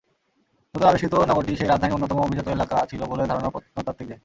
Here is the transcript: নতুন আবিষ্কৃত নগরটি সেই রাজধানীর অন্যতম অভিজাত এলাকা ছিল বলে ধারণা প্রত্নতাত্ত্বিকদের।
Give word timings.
নতুন 0.75 0.87
আবিষ্কৃত 0.87 1.13
নগরটি 1.29 1.53
সেই 1.55 1.69
রাজধানীর 1.69 1.95
অন্যতম 1.95 2.19
অভিজাত 2.19 2.47
এলাকা 2.47 2.77
ছিল 2.91 3.01
বলে 3.11 3.23
ধারণা 3.29 3.49
প্রত্নতাত্ত্বিকদের। 3.49 4.19